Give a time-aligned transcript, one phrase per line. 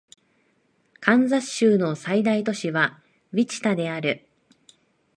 [0.99, 2.99] カンザス州の最大都市は
[3.33, 4.25] ウィチタである